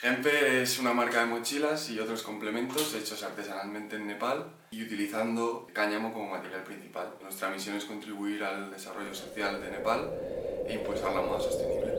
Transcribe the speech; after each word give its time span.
Gempe 0.00 0.62
es 0.62 0.78
una 0.78 0.94
marca 0.94 1.20
de 1.20 1.26
mochilas 1.26 1.90
y 1.90 2.00
otros 2.00 2.22
complementos 2.22 2.94
hechos 2.94 3.22
artesanalmente 3.22 3.96
en 3.96 4.06
Nepal 4.06 4.46
y 4.70 4.82
utilizando 4.82 5.66
cáñamo 5.74 6.14
como 6.14 6.30
material 6.30 6.64
principal. 6.64 7.12
Nuestra 7.20 7.50
misión 7.50 7.76
es 7.76 7.84
contribuir 7.84 8.42
al 8.42 8.70
desarrollo 8.70 9.14
social 9.14 9.60
de 9.60 9.70
Nepal 9.70 10.10
e 10.66 10.72
impulsar 10.72 11.12
la 11.12 11.20
moda 11.20 11.38
sostenible. 11.40 11.92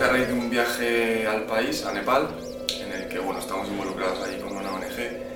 A 0.00 0.08
raíz 0.08 0.28
de 0.28 0.32
un 0.32 0.48
viaje 0.48 1.26
al 1.26 1.44
país, 1.44 1.84
a 1.84 1.92
Nepal, 1.92 2.28
en 2.80 2.92
el 2.92 3.08
que 3.08 3.18
bueno, 3.18 3.40
estamos 3.40 3.68
involucrados 3.68 4.26
allí 4.26 4.40
con 4.40 4.56
una 4.56 4.72
ONG, 4.72 5.33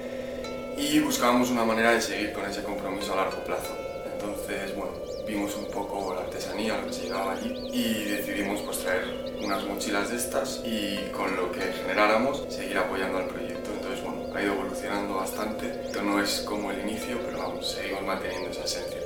y 0.79 1.01
buscábamos 1.01 1.51
una 1.51 1.65
manera 1.65 1.91
de 1.91 2.01
seguir 2.01 2.33
con 2.33 2.49
ese 2.49 2.63
compromiso 2.63 3.13
a 3.13 3.17
largo 3.17 3.43
plazo. 3.43 3.77
Entonces, 4.13 4.75
bueno, 4.77 4.93
vimos 5.27 5.55
un 5.57 5.67
poco 5.67 6.15
la 6.15 6.21
artesanía, 6.21 6.77
lo 6.77 6.87
que 6.87 6.93
se 6.93 7.03
llegaba 7.03 7.33
allí 7.33 7.53
y 7.73 8.05
decidimos 8.05 8.61
pues, 8.61 8.79
traer 8.79 9.35
unas 9.43 9.65
mochilas 9.65 10.11
de 10.11 10.17
estas 10.17 10.61
y 10.65 11.11
con 11.11 11.35
lo 11.37 11.51
que 11.51 11.61
generáramos 11.73 12.45
seguir 12.49 12.79
apoyando 12.79 13.19
al 13.19 13.27
proyecto. 13.27 13.71
Entonces, 13.73 14.05
bueno, 14.05 14.33
ha 14.35 14.41
ido 14.41 14.55
evolucionando 14.55 15.17
bastante. 15.17 15.69
Esto 15.87 16.03
no 16.03 16.23
es 16.23 16.41
como 16.43 16.71
el 16.71 16.81
inicio, 16.81 17.19
pero 17.25 17.39
vamos, 17.39 17.69
seguimos 17.73 18.03
manteniendo 18.05 18.51
esa 18.51 18.65
esencia. 18.65 19.01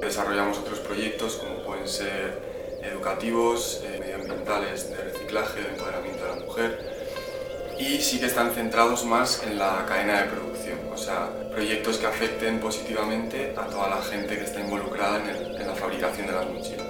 Desarrollamos 0.00 0.58
otros 0.58 0.78
proyectos 0.80 1.34
como 1.36 1.62
pueden 1.62 1.86
ser 1.86 2.78
educativos, 2.82 3.82
eh, 3.84 3.98
medioambientales, 4.00 4.88
de 4.88 4.96
reciclaje, 4.96 5.60
de 5.60 5.68
empoderamiento 5.68 6.24
de 6.24 6.30
la 6.30 6.46
mujer 6.46 6.99
y 7.80 7.98
sí 8.02 8.20
que 8.20 8.26
están 8.26 8.50
centrados 8.52 9.06
más 9.06 9.42
en 9.42 9.58
la 9.58 9.86
cadena 9.86 10.20
de 10.20 10.28
producción, 10.28 10.78
o 10.92 10.98
sea, 10.98 11.30
proyectos 11.50 11.96
que 11.96 12.06
afecten 12.06 12.60
positivamente 12.60 13.54
a 13.56 13.64
toda 13.64 13.88
la 13.88 14.02
gente 14.02 14.36
que 14.36 14.44
está 14.44 14.60
involucrada 14.60 15.18
en, 15.18 15.66
la 15.66 15.74
fabricación 15.74 16.26
de 16.26 16.32
las 16.34 16.46
mochilas. 16.50 16.86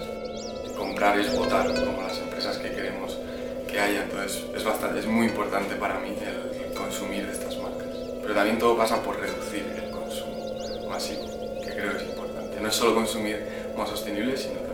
Comprar 0.77 1.19
es 1.21 1.37
votar, 1.37 1.67
como 1.69 2.03
las 2.03 2.19
empresas 2.19 2.59
que 2.59 2.73
queremos 2.73 3.17
que 3.69 3.79
haya, 3.79 4.03
entonces 4.03 4.43
es, 4.53 4.65
bastante, 4.65 4.99
es 4.99 5.07
muy 5.07 5.27
importante 5.27 5.77
para 5.77 6.01
mí 6.01 6.17
el 6.21 6.75
consumir 6.75 7.25
de 7.25 7.33
estas 7.35 7.57
marcas. 7.59 7.87
Pero 8.21 8.35
también 8.35 8.59
todo 8.59 8.77
pasa 8.77 9.01
por 9.01 9.21
reducir 9.21 9.65
el 9.77 9.91
consumo 9.93 10.89
masivo, 10.89 11.23
que 11.63 11.71
creo 11.71 11.93
que 11.93 11.99
es 11.99 12.09
importante. 12.09 12.61
No 12.61 12.69
es 12.69 12.75
solo 12.75 12.97
consumir 12.97 13.47
más 13.77 13.89
sostenible, 13.89 14.37
sino 14.37 14.70